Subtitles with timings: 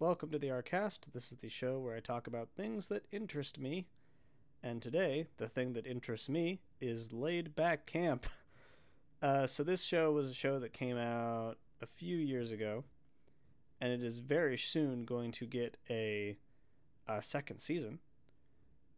[0.00, 1.00] Welcome to the Arcast.
[1.12, 3.86] This is the show where I talk about things that interest me.
[4.62, 8.26] And today, the thing that interests me is Laid Back Camp.
[9.22, 12.84] Uh, so, this show was a show that came out a few years ago,
[13.78, 16.38] and it is very soon going to get a,
[17.06, 17.98] a second season.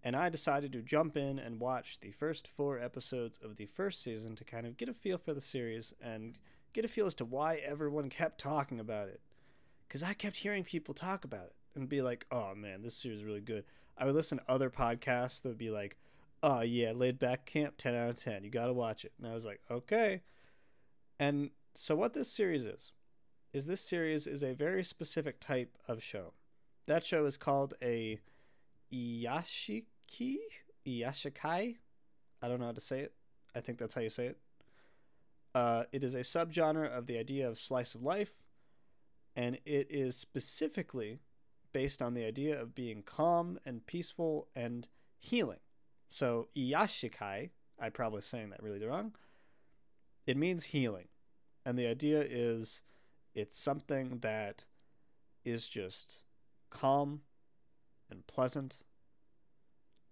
[0.05, 4.01] And I decided to jump in and watch the first four episodes of the first
[4.05, 6.39] season to kind of get a feel for the series and
[6.73, 9.21] get a feel as to why everyone kept talking about it.
[9.93, 13.19] Because I kept hearing people talk about it and be like, oh man, this series
[13.19, 13.65] is really good.
[13.99, 15.99] I would listen to other podcasts that would be like,
[16.43, 18.43] oh yeah, laid back camp, 10 out of 10.
[18.43, 19.13] You got to watch it.
[19.19, 20.23] And I was like, okay.
[21.21, 22.93] And so what this series is,
[23.53, 26.33] is this series is a very specific type of show.
[26.87, 28.19] That show is called a
[28.91, 30.37] Iyashiki?
[30.87, 31.77] Iyashikai?
[32.41, 33.13] I don't know how to say it.
[33.55, 34.39] I think that's how you say it.
[35.55, 38.42] Uh, it is a subgenre of the idea of slice of life,
[39.43, 41.19] and it is specifically
[41.73, 44.87] based on the idea of being calm and peaceful and
[45.19, 45.59] healing.
[46.11, 49.17] So Iyashikai, I'm probably saying that really wrong.
[50.29, 51.09] It means healing.
[51.67, 52.83] And the idea is
[53.35, 54.65] it's something that
[55.45, 56.21] is just
[56.71, 57.23] calm
[58.09, 58.79] and pleasant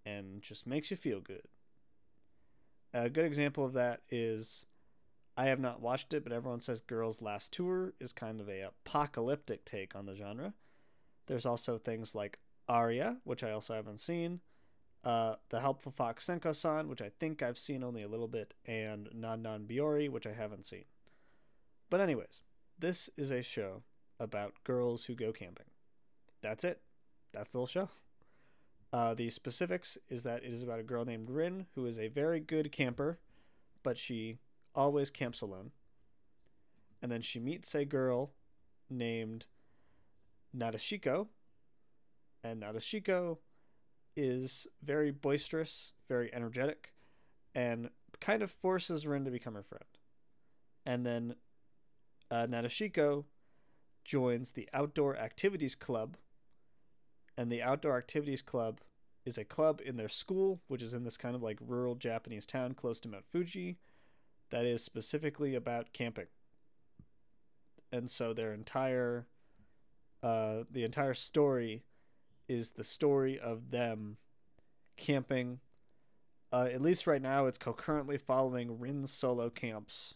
[0.05, 1.47] and just makes you feel good.
[2.93, 4.65] A good example of that is
[5.41, 8.61] I have not watched it, but everyone says Girls Last Tour is kind of a
[8.61, 10.53] apocalyptic take on the genre.
[11.25, 12.37] There's also things like
[12.69, 14.41] Aria, which I also haven't seen,
[15.03, 19.09] uh, The Helpful Fox Senko-san, which I think I've seen only a little bit, and
[19.15, 20.85] Non Non Biyori, which I haven't seen.
[21.89, 22.43] But anyways,
[22.77, 23.81] this is a show
[24.19, 25.71] about girls who go camping.
[26.43, 26.81] That's it.
[27.33, 27.89] That's the whole show.
[28.93, 32.09] Uh, the specifics is that it is about a girl named Rin who is a
[32.09, 33.17] very good camper,
[33.81, 34.37] but she
[34.75, 35.71] always camps alone.
[37.01, 38.31] And then she meets a girl
[38.89, 39.45] named
[40.55, 41.27] Nadeshiko,
[42.43, 43.37] and Nadeshiko
[44.15, 46.93] is very boisterous, very energetic,
[47.55, 49.85] and kind of forces Rin to become her friend.
[50.85, 51.35] And then
[52.29, 53.25] uh, Nadeshiko
[54.03, 56.17] joins the Outdoor Activities Club,
[57.37, 58.81] and the Outdoor Activities Club
[59.25, 62.45] is a club in their school, which is in this kind of like rural Japanese
[62.45, 63.77] town close to Mount Fuji,
[64.51, 66.27] that is specifically about camping.
[67.91, 69.27] And so their entire,
[70.21, 71.83] uh, the entire story
[72.47, 74.17] is the story of them
[74.97, 75.59] camping.
[76.53, 80.15] Uh, at least right now, it's concurrently following Rin's solo camps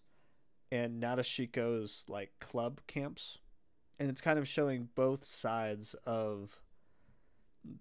[0.71, 3.37] and Nadeshiko's like club camps,
[3.99, 6.59] and it's kind of showing both sides of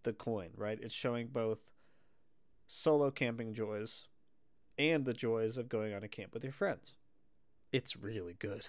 [0.03, 0.79] the coin, right?
[0.81, 1.59] It's showing both
[2.69, 4.07] solo camping joys
[4.79, 6.95] and the joys of going on a camp with your friends.
[7.73, 8.69] It's really good.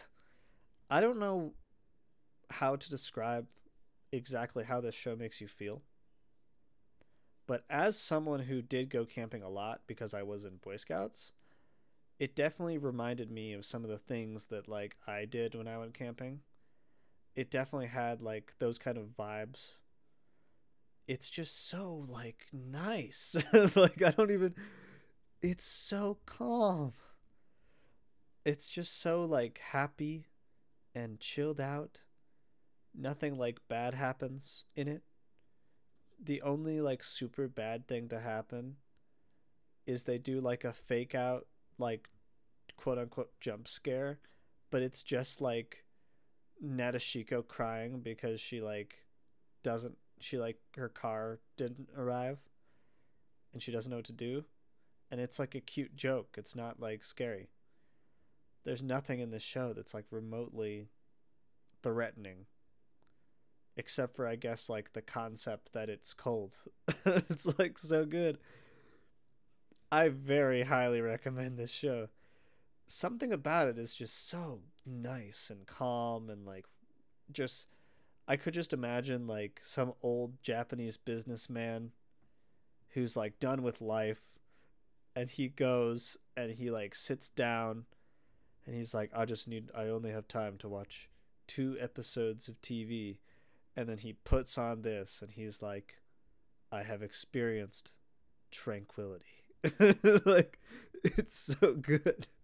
[0.90, 1.54] I don't know
[2.50, 3.48] how to describe
[4.12, 5.82] exactly how this show makes you feel.
[7.48, 11.32] But as someone who did go camping a lot because I was in Boy Scouts,
[12.20, 15.78] it definitely reminded me of some of the things that like I did when I
[15.78, 16.40] went camping.
[17.36, 19.76] It definitely had like those kind of vibes.
[21.08, 23.36] It's just so like nice.
[23.76, 24.56] like I don't even
[25.46, 26.94] it's so calm.
[28.44, 30.26] It's just so like happy
[30.96, 32.00] and chilled out
[32.98, 35.04] nothing like bad happens in it.
[36.24, 38.78] The only like super bad thing to happen
[39.86, 41.46] is they do like a fake out
[41.78, 42.10] like
[42.76, 44.18] quote unquote jump scare,
[44.72, 45.86] but it's just like
[46.64, 48.96] Nadeshiko crying because she like
[49.62, 52.40] doesn't she like her car didn't arrive
[53.54, 54.44] and she doesn't know what to do
[55.16, 56.36] and it's like a cute joke.
[56.38, 57.48] It's not like scary.
[58.66, 60.90] There's nothing in this show that's like remotely
[61.82, 62.48] threatening
[63.78, 66.54] except for I guess like the concept that it's cold.
[67.06, 68.40] it's like so good.
[69.90, 72.10] I very highly recommend this show.
[72.88, 76.66] Something about it is just so nice and calm and like
[77.32, 77.68] just
[78.28, 81.92] I could just imagine like some old Japanese businessman
[82.90, 84.36] who's like done with life
[85.16, 87.86] and he goes and he like sits down
[88.66, 91.10] and he's like I just need I only have time to watch
[91.48, 93.18] two episodes of TV
[93.76, 95.96] and then he puts on this and he's like
[96.72, 97.92] i have experienced
[98.52, 99.26] tranquility.
[100.26, 100.60] Like
[101.04, 102.28] it's so good.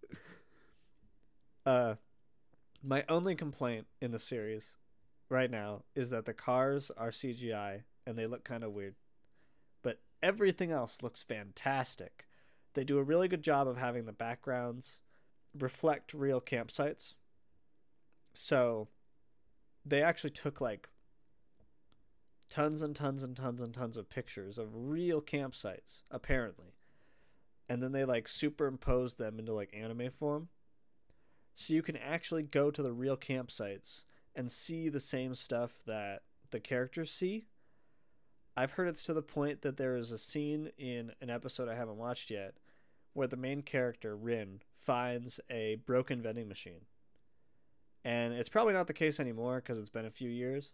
[1.64, 1.94] Uh
[2.82, 4.78] my only complaint in the series
[5.28, 8.96] right now is that the cars are cgi and they look kind of weird
[9.80, 12.26] but everything else looks fantastic
[12.74, 15.00] they do a really good job of having the backgrounds
[15.58, 17.14] reflect real campsites
[18.34, 18.88] so
[19.84, 20.88] they actually took like
[22.48, 26.74] tons and tons and tons and tons of pictures of real campsites, apparently.
[27.68, 30.48] And then they like superimpose them into like anime form.
[31.54, 34.04] So you can actually go to the real campsites
[34.34, 37.46] and see the same stuff that the characters see.
[38.56, 41.74] I've heard it's to the point that there is a scene in an episode I
[41.74, 42.54] haven't watched yet
[43.14, 46.86] where the main character, Rin, finds a broken vending machine.
[48.04, 50.72] And it's probably not the case anymore because it's been a few years,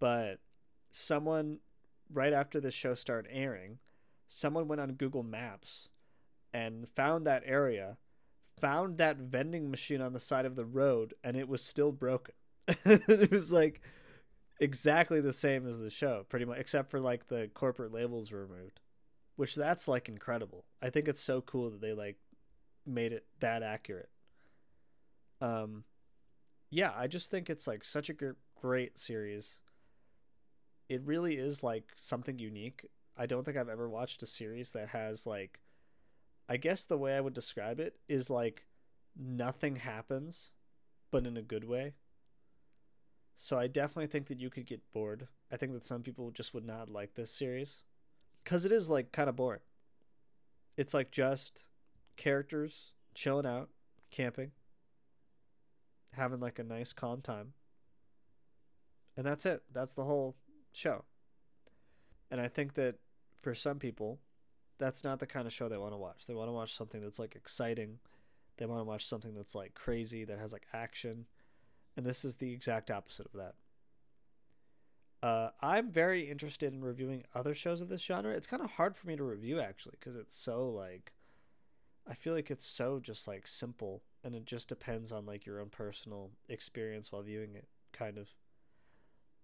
[0.00, 0.38] but
[0.90, 1.58] someone
[2.12, 3.78] right after the show started airing,
[4.28, 5.90] someone went on Google Maps
[6.54, 7.98] and found that area,
[8.58, 12.34] found that vending machine on the side of the road, and it was still broken.
[12.68, 13.80] it was like
[14.58, 18.46] exactly the same as the show, pretty much, except for like the corporate labels were
[18.46, 18.80] removed,
[19.36, 20.64] which that's like incredible.
[20.82, 22.16] I think it's so cool that they like
[22.84, 24.10] made it that accurate.
[25.40, 25.84] Um,
[26.70, 28.14] yeah, I just think it's like such a
[28.60, 29.60] great series
[30.88, 32.86] it really is like something unique.
[33.16, 35.60] I don't think I've ever watched a series that has like
[36.48, 38.66] I guess the way I would describe it is like
[39.16, 40.52] nothing happens
[41.10, 41.94] but in a good way.
[43.34, 45.28] So I definitely think that you could get bored.
[45.52, 47.82] I think that some people just would not like this series
[48.46, 49.60] cuz it is like kind of boring.
[50.78, 51.68] It's like just
[52.16, 53.68] characters chilling out,
[54.10, 54.52] camping,
[56.12, 57.52] having like a nice calm time.
[59.16, 59.62] And that's it.
[59.72, 60.36] That's the whole
[60.72, 61.04] show.
[62.30, 62.96] And I think that
[63.42, 64.20] for some people,
[64.78, 66.26] that's not the kind of show they want to watch.
[66.26, 67.98] They want to watch something that's like exciting.
[68.58, 71.26] They want to watch something that's like crazy, that has like action.
[71.96, 73.54] And this is the exact opposite of that.
[75.22, 78.32] Uh, I'm very interested in reviewing other shows of this genre.
[78.32, 81.12] It's kind of hard for me to review actually because it's so like,
[82.08, 85.60] I feel like it's so just like simple and it just depends on like your
[85.60, 88.28] own personal experience while viewing it, kind of.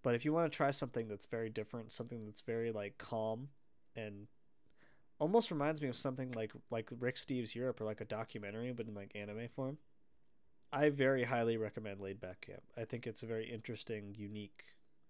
[0.03, 3.49] But if you want to try something that's very different, something that's very like calm
[3.95, 4.27] and
[5.19, 8.87] almost reminds me of something like like Rick Steves Europe or like a documentary but
[8.87, 9.77] in like anime form.
[10.71, 12.63] I very highly recommend Laid Back Camp.
[12.75, 14.63] I think it's a very interesting, unique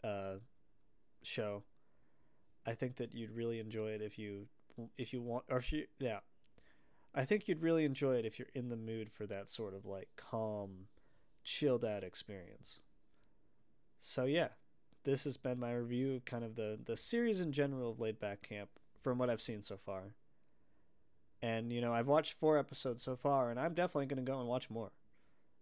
[0.04, 0.36] uh,
[1.25, 1.64] show.
[2.66, 4.48] I think that you'd really enjoy it if you
[4.98, 6.20] if you want or if you yeah.
[7.16, 9.86] I think you'd really enjoy it if you're in the mood for that sort of
[9.86, 10.88] like calm,
[11.44, 12.80] chilled out experience.
[14.00, 14.50] So yeah,
[15.04, 18.42] this has been my review, kind of the the series in general of Laid Back
[18.42, 18.69] Camp
[19.02, 20.16] from what I've seen so far.
[21.42, 24.40] And you know, I've watched four episodes so far, and I'm definitely going to go
[24.40, 24.92] and watch more,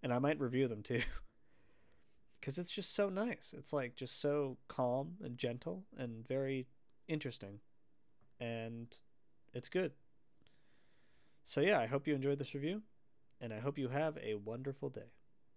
[0.04, 1.02] and I might review them too,
[2.42, 3.54] because it's just so nice.
[3.56, 6.68] It's like just so calm and gentle and very
[7.08, 7.60] interesting,
[8.40, 8.88] and
[9.54, 9.92] it's good.
[11.46, 12.82] So yeah, I hope you enjoyed this review,
[13.40, 15.12] and I hope you have a wonderful day.